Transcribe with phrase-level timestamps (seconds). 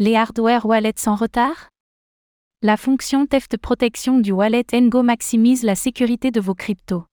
[0.00, 1.70] Les hardware wallets sans retard?
[2.62, 7.04] La fonction Theft Protection du wallet Ngo maximise la sécurité de vos cryptos.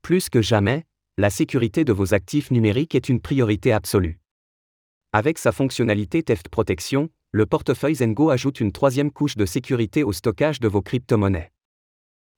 [0.00, 0.86] Plus que jamais,
[1.18, 4.18] la sécurité de vos actifs numériques est une priorité absolue.
[5.12, 10.14] Avec sa fonctionnalité Theft Protection, le portefeuille Zengo ajoute une troisième couche de sécurité au
[10.14, 11.52] stockage de vos crypto-monnaies.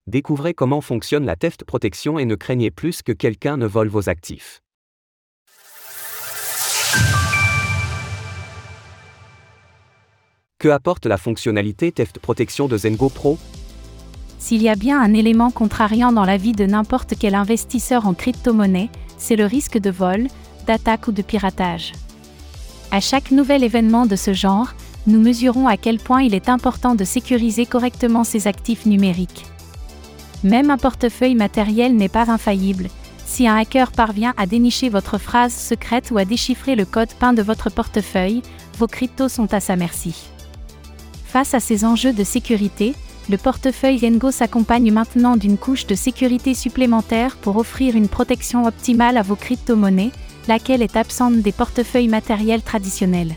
[0.09, 4.09] Découvrez comment fonctionne la Theft Protection et ne craignez plus que quelqu'un ne vole vos
[4.09, 4.62] actifs.
[10.63, 13.37] Que apporte la fonctionnalité Theft Protection de Zengo Pro?
[14.39, 18.15] S'il y a bien un élément contrariant dans la vie de n'importe quel investisseur en
[18.15, 20.29] crypto-monnaie, c'est le risque de vol,
[20.69, 21.91] d'attaque ou de piratage.
[22.93, 24.69] À chaque nouvel événement de ce genre,
[25.09, 29.47] nous mesurons à quel point il est important de sécuriser correctement ses actifs numériques.
[30.45, 32.89] Même un portefeuille matériel n'est pas infaillible.
[33.27, 37.33] Si un hacker parvient à dénicher votre phrase secrète ou à déchiffrer le code PIN
[37.33, 38.43] de votre portefeuille,
[38.79, 40.29] vos cryptos sont à sa merci.
[41.33, 42.95] Face à ces enjeux de sécurité,
[43.31, 49.17] le portefeuille Rengo s'accompagne maintenant d'une couche de sécurité supplémentaire pour offrir une protection optimale
[49.17, 50.11] à vos crypto-monnaies,
[50.47, 53.35] laquelle est absente des portefeuilles matériels traditionnels.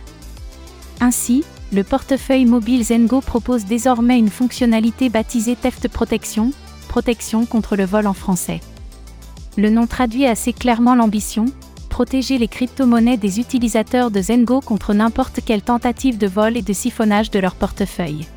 [0.99, 6.52] Ainsi, le portefeuille mobile Zengo propose désormais une fonctionnalité baptisée Theft Protection,
[6.89, 8.59] protection contre le vol en français.
[9.55, 11.45] Le nom traduit assez clairement l'ambition,
[11.95, 16.73] protéger les crypto-monnaies des utilisateurs de Zengo contre n'importe quelle tentative de vol et de
[16.73, 18.27] siphonnage de leur portefeuille.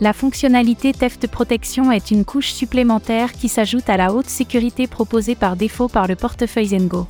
[0.00, 5.34] La fonctionnalité Theft Protection est une couche supplémentaire qui s'ajoute à la haute sécurité proposée
[5.34, 7.06] par défaut par le portefeuille Zengo.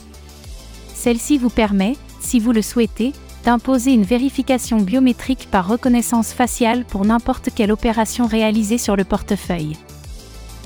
[0.94, 3.12] Celle-ci vous permet, si vous le souhaitez,
[3.44, 9.76] d'imposer une vérification biométrique par reconnaissance faciale pour n'importe quelle opération réalisée sur le portefeuille.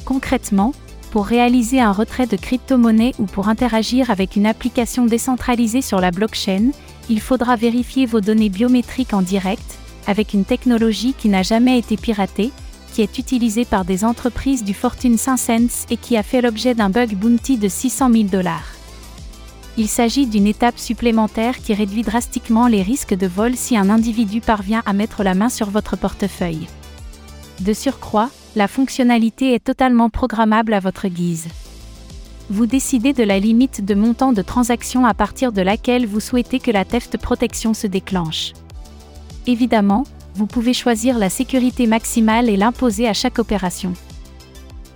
[0.06, 0.72] Concrètement,
[1.17, 6.11] pour réaliser un retrait de crypto-monnaie ou pour interagir avec une application décentralisée sur la
[6.11, 6.72] blockchain,
[7.09, 11.97] il faudra vérifier vos données biométriques en direct, avec une technologie qui n'a jamais été
[11.97, 12.50] piratée,
[12.92, 16.91] qui est utilisée par des entreprises du Fortune 500 et qui a fait l'objet d'un
[16.91, 18.75] bug bounty de 600 000 dollars.
[19.78, 24.43] Il s'agit d'une étape supplémentaire qui réduit drastiquement les risques de vol si un individu
[24.43, 26.66] parvient à mettre la main sur votre portefeuille.
[27.60, 31.47] De surcroît, la fonctionnalité est totalement programmable à votre guise.
[32.49, 36.59] Vous décidez de la limite de montant de transaction à partir de laquelle vous souhaitez
[36.59, 38.55] que la theft protection se déclenche.
[39.47, 43.93] Évidemment, vous pouvez choisir la sécurité maximale et l'imposer à chaque opération.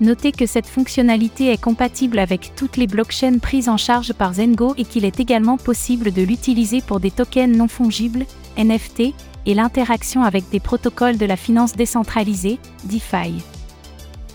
[0.00, 4.74] Notez que cette fonctionnalité est compatible avec toutes les blockchains prises en charge par Zengo
[4.78, 8.24] et qu'il est également possible de l'utiliser pour des tokens non fongibles,
[8.56, 9.12] NFT,
[9.46, 13.42] et l'interaction avec des protocoles de la finance décentralisée, DeFi.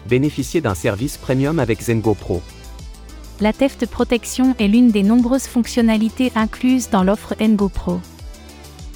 [0.07, 2.41] Bénéficiez d'un service premium avec Zengo Pro.
[3.41, 7.99] La Theft Protection est l'une des nombreuses fonctionnalités incluses dans l'offre Ngo Pro.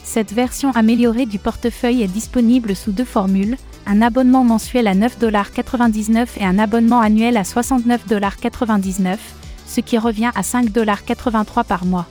[0.04, 6.28] Cette version améliorée du portefeuille est disponible sous deux formules, un abonnement mensuel à 9,99$
[6.40, 9.18] et un abonnement annuel à 69,99$,
[9.66, 12.08] ce qui revient à 5,83$ par mois.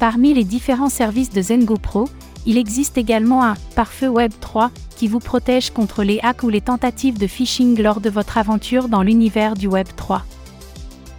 [0.00, 2.08] Parmi les différents services de Zengo Pro,
[2.46, 6.60] il existe également un pare-feu Web 3 qui vous protège contre les hacks ou les
[6.60, 10.24] tentatives de phishing lors de votre aventure dans l'univers du Web 3.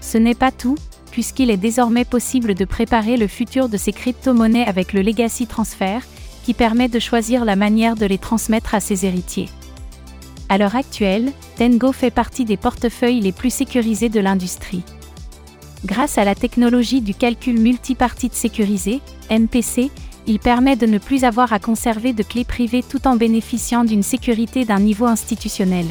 [0.01, 0.75] Ce n'est pas tout,
[1.11, 5.99] puisqu'il est désormais possible de préparer le futur de ces crypto-monnaies avec le Legacy Transfer,
[6.43, 9.49] qui permet de choisir la manière de les transmettre à ses héritiers.
[10.49, 14.83] À l'heure actuelle, Tengo fait partie des portefeuilles les plus sécurisés de l'industrie.
[15.85, 19.89] Grâce à la technologie du calcul multipartite sécurisé, MPC,
[20.27, 24.03] il permet de ne plus avoir à conserver de clés privées tout en bénéficiant d'une
[24.03, 25.85] sécurité d'un niveau institutionnel.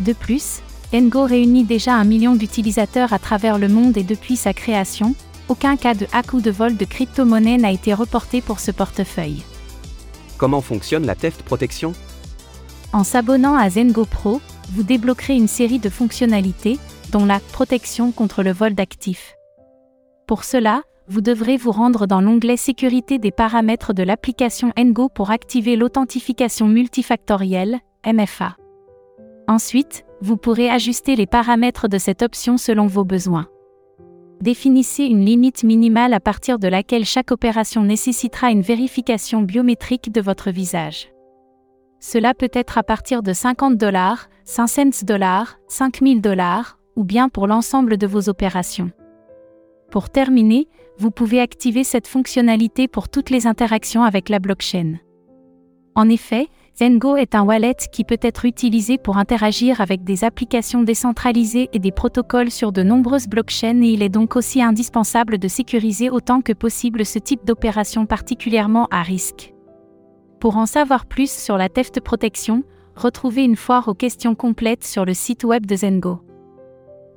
[0.00, 0.60] De plus,
[0.92, 5.14] Ngo réunit déjà un million d'utilisateurs à travers le monde et depuis sa création,
[5.48, 9.42] aucun cas de hack ou de vol de crypto-monnaie n'a été reporté pour ce portefeuille.
[10.38, 11.92] Comment fonctionne la Theft Protection?
[12.92, 14.40] En s'abonnant à Zengo Pro,
[14.72, 16.78] vous débloquerez une série de fonctionnalités,
[17.12, 19.34] dont la protection contre le vol d'actifs.
[20.26, 25.32] Pour cela, vous devrez vous rendre dans l'onglet Sécurité des paramètres de l'application Ngo pour
[25.32, 28.56] activer l'authentification multifactorielle, MFA.
[29.48, 33.48] Ensuite, vous pourrez ajuster les paramètres de cette option selon vos besoins.
[34.40, 40.20] Définissez une limite minimale à partir de laquelle chaque opération nécessitera une vérification biométrique de
[40.20, 41.10] votre visage.
[41.98, 47.48] Cela peut être à partir de 50 dollars, 500 dollars, 5000 dollars, ou bien pour
[47.48, 48.92] l'ensemble de vos opérations.
[49.90, 54.98] Pour terminer, vous pouvez activer cette fonctionnalité pour toutes les interactions avec la blockchain.
[55.96, 56.48] En effet,
[56.78, 61.78] Zengo est un wallet qui peut être utilisé pour interagir avec des applications décentralisées et
[61.78, 66.40] des protocoles sur de nombreuses blockchains et il est donc aussi indispensable de sécuriser autant
[66.40, 69.52] que possible ce type d'opération particulièrement à risque.
[70.38, 72.62] Pour en savoir plus sur la theft protection,
[72.94, 76.20] retrouvez une foire aux questions complètes sur le site web de Zengo.